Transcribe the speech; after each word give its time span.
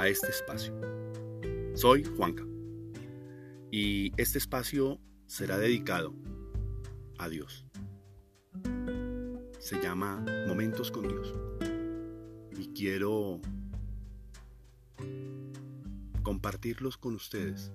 a 0.00 0.08
este 0.08 0.30
espacio. 0.30 0.72
Soy 1.74 2.04
Juanca 2.04 2.42
y 3.70 4.12
este 4.16 4.38
espacio 4.38 4.98
será 5.26 5.58
dedicado 5.58 6.14
a 7.18 7.28
Dios. 7.28 7.66
Se 9.58 9.78
llama 9.82 10.24
Momentos 10.48 10.90
con 10.90 11.06
Dios 11.06 11.34
y 12.58 12.68
quiero 12.68 13.42
compartirlos 16.22 16.96
con 16.96 17.14
ustedes. 17.16 17.70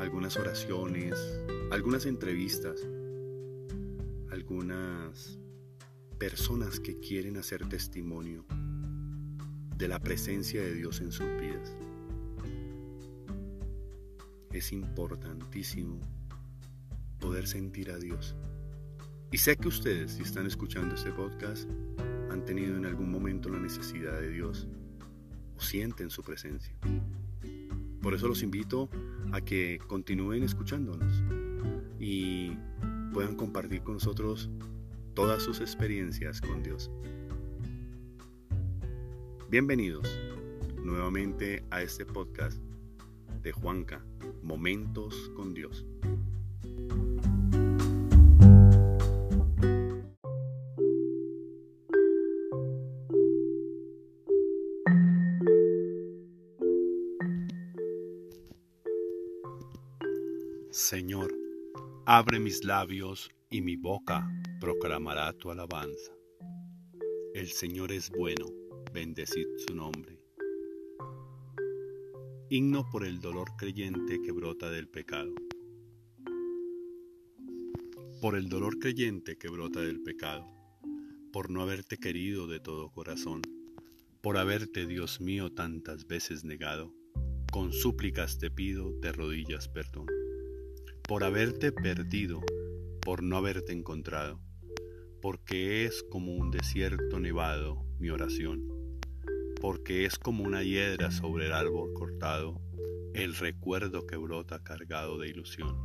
Algunas 0.00 0.36
oraciones, 0.36 1.14
algunas 1.70 2.06
entrevistas, 2.06 2.84
algunas 4.32 5.38
personas 6.18 6.80
que 6.80 6.98
quieren 6.98 7.36
hacer 7.36 7.68
testimonio 7.68 8.44
de 9.76 9.88
la 9.88 9.98
presencia 10.00 10.62
de 10.62 10.74
Dios 10.74 11.00
en 11.00 11.12
sus 11.12 11.26
vidas. 11.40 11.76
Es 14.52 14.72
importantísimo 14.72 16.00
poder 17.20 17.46
sentir 17.46 17.90
a 17.90 17.98
Dios. 17.98 18.34
Y 19.30 19.38
sé 19.38 19.56
que 19.56 19.68
ustedes, 19.68 20.12
si 20.12 20.22
están 20.22 20.46
escuchando 20.46 20.94
este 20.94 21.10
podcast, 21.12 21.68
han 22.30 22.44
tenido 22.44 22.76
en 22.76 22.86
algún 22.86 23.10
momento 23.10 23.48
la 23.48 23.58
necesidad 23.58 24.20
de 24.20 24.30
Dios 24.30 24.66
o 25.56 25.60
sienten 25.60 26.10
su 26.10 26.22
presencia. 26.22 26.74
Por 28.00 28.14
eso 28.14 28.28
los 28.28 28.42
invito 28.42 28.88
a 29.32 29.40
que 29.40 29.78
continúen 29.86 30.42
escuchándonos 30.42 31.22
y 31.98 32.56
puedan 33.12 33.34
compartir 33.36 33.82
con 33.82 33.94
nosotros 33.94 34.48
todas 35.14 35.42
sus 35.42 35.60
experiencias 35.60 36.40
con 36.40 36.62
Dios. 36.62 36.90
Bienvenidos 39.48 40.18
nuevamente 40.82 41.62
a 41.70 41.80
este 41.80 42.04
podcast 42.04 42.60
de 43.44 43.52
Juanca, 43.52 44.04
Momentos 44.42 45.30
con 45.36 45.54
Dios. 45.54 45.86
Señor, 60.72 61.32
abre 62.04 62.40
mis 62.40 62.64
labios 62.64 63.30
y 63.48 63.60
mi 63.60 63.76
boca 63.76 64.28
proclamará 64.60 65.32
tu 65.34 65.52
alabanza. 65.52 66.12
El 67.32 67.46
Señor 67.46 67.92
es 67.92 68.10
bueno, 68.10 68.46
bendecid 68.92 69.46
su 69.66 69.74
nombre. 69.74 70.18
Himno 72.48 72.88
por 72.90 73.04
el 73.04 73.20
dolor 73.20 73.48
creyente 73.56 74.20
que 74.22 74.32
brota 74.32 74.70
del 74.70 74.88
pecado. 74.88 75.34
Por 78.20 78.36
el 78.36 78.48
dolor 78.48 78.78
creyente 78.78 79.36
que 79.36 79.48
brota 79.48 79.80
del 79.80 80.02
pecado, 80.02 80.46
por 81.32 81.50
no 81.50 81.62
haberte 81.62 81.98
querido 81.98 82.46
de 82.46 82.60
todo 82.60 82.90
corazón, 82.90 83.42
por 84.22 84.38
haberte, 84.38 84.86
Dios 84.86 85.20
mío, 85.20 85.52
tantas 85.52 86.06
veces 86.06 86.44
negado, 86.44 86.94
con 87.52 87.72
súplicas 87.72 88.38
te 88.38 88.50
pido 88.50 88.92
de 89.00 89.12
rodillas 89.12 89.68
perdón 89.68 90.06
por 91.06 91.22
haberte 91.22 91.70
perdido, 91.70 92.42
por 93.00 93.22
no 93.22 93.36
haberte 93.36 93.72
encontrado, 93.72 94.40
porque 95.22 95.84
es 95.84 96.02
como 96.02 96.34
un 96.34 96.50
desierto 96.50 97.20
nevado 97.20 97.86
mi 98.00 98.10
oración, 98.10 98.66
porque 99.60 100.04
es 100.04 100.18
como 100.18 100.44
una 100.44 100.62
hiedra 100.62 101.10
sobre 101.10 101.46
el 101.46 101.52
árbol 101.52 101.92
cortado, 101.94 102.60
el 103.14 103.34
recuerdo 103.34 104.06
que 104.06 104.16
brota 104.16 104.62
cargado 104.62 105.18
de 105.18 105.28
ilusión, 105.28 105.76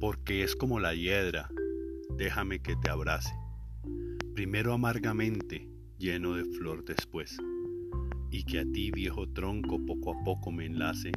porque 0.00 0.42
es 0.42 0.56
como 0.56 0.80
la 0.80 0.94
hiedra, 0.94 1.50
déjame 2.16 2.60
que 2.60 2.76
te 2.76 2.90
abrace, 2.90 3.32
primero 4.34 4.72
amargamente, 4.72 5.68
lleno 5.98 6.34
de 6.34 6.44
flor 6.44 6.84
después, 6.84 7.36
y 8.30 8.44
que 8.44 8.60
a 8.60 8.64
ti 8.64 8.90
viejo 8.90 9.28
tronco 9.28 9.84
poco 9.86 10.12
a 10.12 10.24
poco 10.24 10.50
me 10.50 10.66
enlace, 10.66 11.12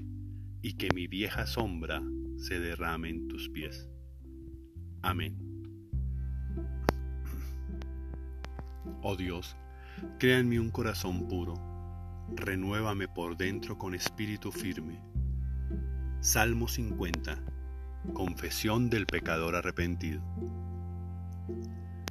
y 0.62 0.74
que 0.74 0.90
mi 0.94 1.07
vieja 1.07 1.47
sombra 1.47 2.03
se 2.38 2.59
derrame 2.59 3.09
en 3.09 3.28
tus 3.28 3.50
pies. 3.50 3.90
Amén. 5.01 5.38
Oh 9.03 9.16
Dios, 9.16 9.56
mí 10.44 10.57
un 10.57 10.72
corazón 10.72 11.28
puro, 11.28 11.53
renuévame 12.35 13.07
por 13.07 13.38
dentro 13.38 13.78
con 13.78 13.95
espíritu 13.95 14.51
firme. 14.51 15.00
Salmo 16.19 16.67
50. 16.67 17.38
Confesión 18.13 18.89
del 18.89 19.06
pecador 19.06 19.56
arrepentido. 19.56 20.22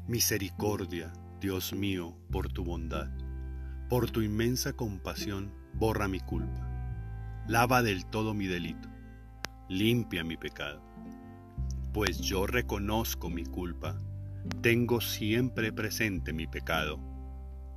Misericordia, 0.07 1.13
Dios 1.41 1.73
mío, 1.73 2.17
por 2.31 2.53
tu 2.53 2.65
bondad, 2.65 3.11
por 3.89 4.11
tu 4.11 4.23
inmensa 4.23 4.73
compasión, 4.73 5.53
borra 5.75 6.09
mi 6.09 6.21
culpa. 6.21 6.67
Lava 7.49 7.83
del 7.83 8.07
todo 8.07 8.35
mi 8.35 8.47
delito 8.47 8.89
limpia 9.71 10.25
mi 10.25 10.37
pecado. 10.37 10.83
Pues 11.93 12.19
yo 12.21 12.47
reconozco 12.47 13.31
mi 13.31 13.45
culpa, 13.45 13.97
tengo 14.63 15.01
siempre 15.01 15.73
presente 15.73 16.33
mi 16.33 16.49
pecado. 16.49 16.99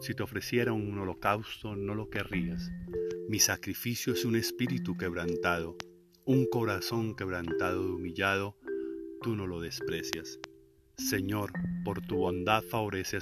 si 0.00 0.14
te 0.14 0.22
ofreciera 0.22 0.72
un 0.72 0.98
holocausto, 0.98 1.76
no 1.76 1.94
lo 1.94 2.10
querrías. 2.10 2.70
Mi 3.28 3.38
sacrificio 3.38 4.12
es 4.12 4.24
un 4.24 4.36
espíritu 4.36 4.96
quebrantado, 4.96 5.76
un 6.24 6.46
corazón 6.46 7.14
quebrantado 7.14 7.82
y 7.82 7.90
humillado, 7.90 8.56
tú 9.22 9.36
no 9.36 9.46
lo 9.46 9.60
desprecias. 9.60 10.38
Señor, 10.96 11.52
por 11.84 12.00
tu 12.00 12.16
bondad 12.16 12.62
favorece 12.62 13.18
a 13.18 13.20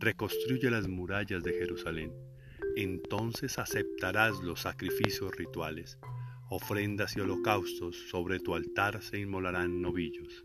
reconstruye 0.00 0.70
las 0.70 0.88
murallas 0.88 1.42
de 1.42 1.52
Jerusalén 1.52 2.12
entonces 2.76 3.58
aceptarás 3.58 4.40
los 4.40 4.60
sacrificios 4.60 5.34
rituales. 5.36 5.98
Ofrendas 6.48 7.16
y 7.16 7.20
holocaustos 7.20 7.96
sobre 8.08 8.40
tu 8.40 8.54
altar 8.54 9.02
se 9.02 9.18
inmolarán 9.18 9.80
novillos. 9.80 10.44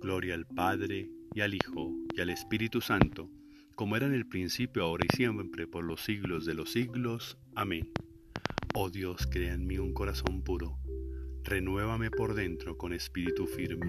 Gloria 0.00 0.34
al 0.34 0.46
Padre 0.46 1.10
y 1.34 1.40
al 1.40 1.54
Hijo 1.54 1.92
y 2.14 2.20
al 2.20 2.30
Espíritu 2.30 2.80
Santo, 2.80 3.30
como 3.76 3.94
era 3.94 4.06
en 4.06 4.14
el 4.14 4.26
principio, 4.26 4.84
ahora 4.84 5.04
y 5.12 5.14
siempre, 5.14 5.66
por 5.66 5.84
los 5.84 6.02
siglos 6.02 6.46
de 6.46 6.54
los 6.54 6.72
siglos. 6.72 7.36
Amén. 7.54 7.92
Oh 8.74 8.88
Dios, 8.88 9.28
crea 9.30 9.52
en 9.52 9.66
mí 9.66 9.76
un 9.78 9.92
corazón 9.92 10.42
puro, 10.42 10.78
renuévame 11.44 12.10
por 12.10 12.34
dentro 12.34 12.78
con 12.78 12.94
espíritu 12.94 13.46
firme. 13.46 13.86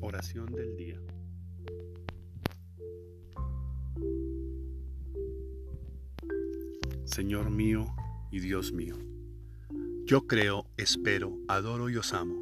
Oración 0.00 0.46
del 0.52 0.76
día. 0.76 1.00
Señor 7.04 7.50
mío 7.50 7.86
y 8.32 8.40
Dios 8.40 8.72
mío, 8.72 8.96
yo 10.06 10.28
creo, 10.28 10.70
espero, 10.76 11.36
adoro 11.48 11.90
y 11.90 11.96
os 11.96 12.14
amo 12.14 12.40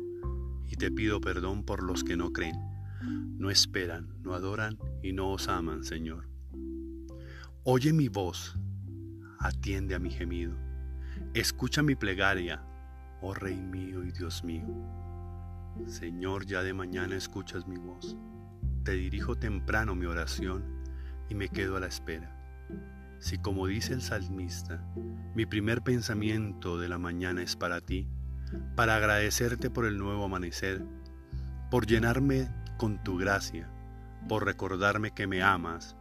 y 0.71 0.77
te 0.77 0.91
pido 0.91 1.21
perdón 1.23 1.65
por 1.65 1.83
los 1.83 2.05
que 2.05 2.15
no 2.15 2.31
creen, 2.31 2.57
no 3.39 3.51
esperan, 3.51 4.09
no 4.23 4.35
adoran 4.35 4.79
y 5.03 5.15
no 5.15 5.31
os 5.31 5.49
aman, 5.49 5.83
Señor. 5.83 6.29
Oye 7.63 7.95
mi 7.95 8.09
voz, 8.09 8.59
atiende 9.39 9.95
a 9.95 9.99
mi 9.99 10.11
gemido, 10.11 10.55
escucha 11.33 11.83
mi 11.83 11.95
plegaria, 11.95 12.63
oh 13.23 13.33
Rey 13.33 13.57
mío 13.57 14.05
y 14.05 14.13
Dios 14.13 14.45
mío. 14.45 14.67
Señor, 15.87 16.45
ya 16.45 16.63
de 16.63 16.75
mañana 16.75 17.17
escuchas 17.17 17.67
mi 17.67 17.79
voz, 17.79 18.15
te 18.85 18.93
dirijo 18.93 19.37
temprano 19.37 19.95
mi 19.95 20.05
oración 20.05 20.63
y 21.31 21.35
me 21.35 21.49
quedo 21.49 21.79
a 21.79 21.81
la 21.81 21.87
espera. 21.87 22.31
Si 23.25 23.39
como 23.39 23.67
dice 23.67 23.95
el 23.95 24.03
salmista, 24.03 24.85
mi 25.35 25.47
primer 25.47 25.81
pensamiento 25.81 26.79
de 26.79 26.91
la 26.91 26.99
mañana 26.99 27.43
es 27.43 27.57
para 27.57 27.81
ti, 27.81 28.07
para 28.77 28.97
agradecerte 28.97 29.71
por 29.71 29.87
el 29.87 29.97
nuevo 29.97 30.27
amanecer, 30.27 30.85
por 31.71 31.87
llenarme 31.87 32.51
con 32.77 33.03
tu 33.03 33.17
gracia, 33.17 33.71
por 34.29 34.45
recordarme 34.45 35.13
que 35.13 35.27
me 35.27 35.43
amas, 35.43 35.97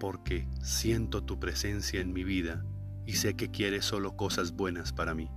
porque 0.00 0.48
siento 0.60 1.22
tu 1.22 1.38
presencia 1.38 2.00
en 2.00 2.12
mi 2.12 2.24
vida 2.24 2.64
y 3.06 3.12
sé 3.12 3.36
que 3.36 3.52
quieres 3.52 3.84
solo 3.84 4.16
cosas 4.16 4.56
buenas 4.56 4.92
para 4.92 5.14
mí. 5.14 5.30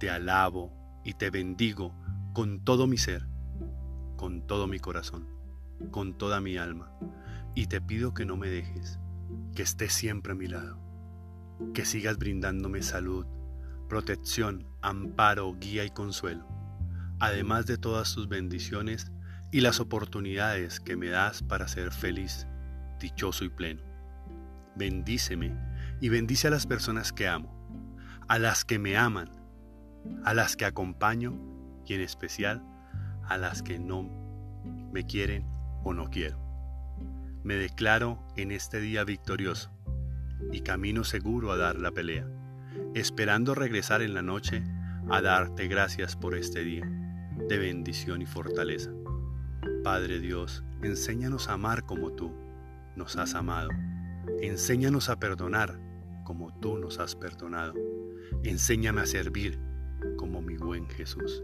Te 0.00 0.08
alabo 0.08 0.72
y 1.04 1.12
te 1.12 1.28
bendigo 1.28 1.94
con 2.32 2.64
todo 2.64 2.86
mi 2.86 2.96
ser, 2.96 3.28
con 4.16 4.46
todo 4.46 4.66
mi 4.66 4.78
corazón, 4.78 5.28
con 5.90 6.16
toda 6.16 6.40
mi 6.40 6.56
alma, 6.56 6.90
y 7.54 7.66
te 7.66 7.82
pido 7.82 8.14
que 8.14 8.24
no 8.24 8.38
me 8.38 8.48
dejes, 8.48 8.98
que 9.54 9.62
estés 9.62 9.92
siempre 9.92 10.32
a 10.32 10.36
mi 10.36 10.46
lado, 10.46 10.78
que 11.72 11.84
sigas 11.84 12.18
brindándome 12.18 12.82
salud, 12.82 13.26
protección, 13.88 14.66
amparo, 14.82 15.54
guía 15.58 15.84
y 15.84 15.90
consuelo, 15.90 16.46
además 17.20 17.66
de 17.66 17.78
todas 17.78 18.14
tus 18.14 18.28
bendiciones 18.28 19.12
y 19.52 19.60
las 19.60 19.80
oportunidades 19.80 20.80
que 20.80 20.96
me 20.96 21.08
das 21.08 21.42
para 21.42 21.68
ser 21.68 21.92
feliz, 21.92 22.46
dichoso 22.98 23.44
y 23.44 23.48
pleno. 23.48 23.82
Bendíceme 24.76 25.56
y 26.00 26.08
bendice 26.08 26.48
a 26.48 26.50
las 26.50 26.66
personas 26.66 27.12
que 27.12 27.28
amo, 27.28 27.54
a 28.28 28.38
las 28.38 28.64
que 28.64 28.78
me 28.78 28.96
aman, 28.96 29.30
a 30.24 30.34
las 30.34 30.56
que 30.56 30.64
acompaño 30.64 31.38
y 31.86 31.94
en 31.94 32.00
especial 32.00 32.62
a 33.28 33.38
las 33.38 33.62
que 33.62 33.78
no 33.78 34.02
me 34.92 35.04
quieren 35.06 35.46
o 35.82 35.94
no 35.94 36.10
quiero. 36.10 36.43
Me 37.44 37.56
declaro 37.56 38.26
en 38.36 38.50
este 38.50 38.80
día 38.80 39.04
victorioso 39.04 39.70
y 40.50 40.62
camino 40.62 41.04
seguro 41.04 41.52
a 41.52 41.56
dar 41.56 41.78
la 41.78 41.92
pelea 41.92 42.26
esperando 42.94 43.54
regresar 43.54 44.02
en 44.02 44.14
la 44.14 44.22
noche 44.22 44.62
a 45.10 45.20
darte 45.20 45.68
gracias 45.68 46.16
por 46.16 46.34
este 46.34 46.64
día 46.64 46.88
de 47.48 47.58
bendición 47.58 48.22
y 48.22 48.26
fortaleza. 48.26 48.90
Padre 49.82 50.20
Dios, 50.20 50.64
enséñanos 50.82 51.48
a 51.48 51.54
amar 51.54 51.84
como 51.84 52.12
tú 52.12 52.32
nos 52.96 53.16
has 53.16 53.34
amado. 53.34 53.70
Enséñanos 54.40 55.10
a 55.10 55.18
perdonar 55.18 55.78
como 56.24 56.58
tú 56.60 56.78
nos 56.78 56.98
has 56.98 57.14
perdonado. 57.14 57.74
Enséñame 58.42 59.02
a 59.02 59.06
servir 59.06 59.58
como 60.16 60.40
mi 60.40 60.56
buen 60.56 60.88
Jesús. 60.88 61.42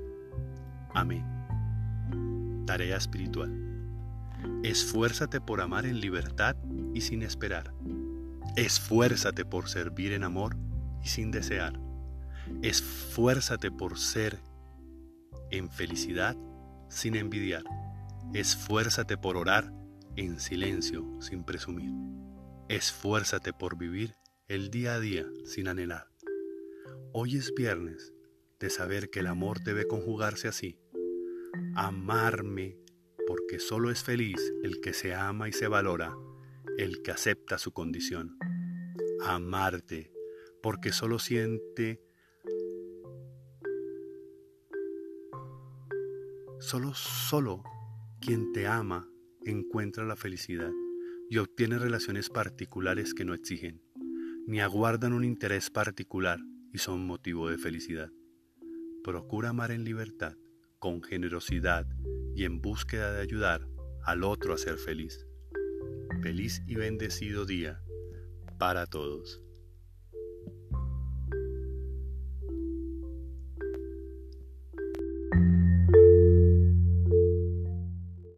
Amén. 0.95 1.25
Tarea 2.67 2.97
espiritual. 2.97 3.70
Esfuérzate 4.63 5.41
por 5.41 5.61
amar 5.61 5.87
en 5.87 6.01
libertad 6.01 6.57
y 6.95 7.01
sin 7.01 7.23
esperar. 7.23 7.73
Esfuérzate 8.57 9.45
por 9.45 9.69
servir 9.69 10.13
en 10.13 10.25
amor 10.25 10.57
y 11.03 11.09
sin 11.09 11.31
desear. 11.31 11.79
Esfuérzate 12.63 13.71
por 13.71 13.99
ser 13.99 14.39
en 15.51 15.71
felicidad 15.71 16.37
sin 16.89 17.15
envidiar. 17.15 17.65
Esfuérzate 18.35 19.17
por 19.17 19.37
orar 19.37 19.73
en 20.17 20.41
silencio 20.41 21.05
sin 21.21 21.45
presumir. 21.45 21.91
Esfuérzate 22.69 23.53
por 23.53 23.79
vivir 23.79 24.15
el 24.49 24.71
día 24.71 24.95
a 24.95 25.01
día 25.01 25.27
sin 25.45 25.69
anhelar. 25.69 26.09
Hoy 27.13 27.37
es 27.37 27.55
viernes 27.55 28.13
de 28.61 28.71
saber 28.71 29.11
que 29.11 29.21
el 29.21 29.27
amor 29.27 29.63
debe 29.63 29.87
conjugarse 29.87 30.49
así. 30.49 30.79
Amarme 31.75 32.77
porque 33.31 33.61
solo 33.61 33.93
es 33.93 34.03
feliz 34.03 34.41
el 34.65 34.81
que 34.81 34.93
se 34.93 35.15
ama 35.15 35.49
y 35.49 35.53
se 35.53 35.69
valora, 35.69 36.17
el 36.79 37.01
que 37.01 37.13
acepta 37.13 37.59
su 37.59 37.71
condición. 37.71 38.37
Amarte 39.25 40.11
porque 40.61 40.91
solo 40.91 41.21
siente, 41.21 42.03
solo, 46.59 46.93
solo 46.95 47.63
quien 48.21 48.51
te 48.51 48.67
ama 48.67 49.09
encuentra 49.45 50.05
la 50.05 50.17
felicidad 50.17 50.73
y 51.31 51.39
obtiene 51.39 51.79
relaciones 51.79 52.31
particulares 52.31 53.15
que 53.15 53.25
no 53.25 53.35
exigen, 53.35 53.81
ni 54.49 54.61
aguardan 54.61 55.13
un 55.13 55.23
interés 55.23 55.71
particular 55.71 56.41
y 56.73 56.79
son 56.79 57.07
motivo 57.07 57.49
de 57.49 57.59
felicidad. 57.59 58.11
Procura 59.05 59.51
amar 59.51 59.71
en 59.71 59.85
libertad, 59.85 60.37
con 60.81 61.03
generosidad 61.03 61.87
y 62.35 62.45
en 62.45 62.61
búsqueda 62.61 63.13
de 63.13 63.21
ayudar 63.21 63.69
al 64.03 64.25
otro 64.25 64.55
a 64.55 64.59
ser 64.59 64.79
feliz. 64.79 65.27
Feliz 66.23 66.63
y 66.67 66.75
bendecido 66.75 67.45
día 67.47 67.81
para 68.59 68.87
todos. 68.87 69.43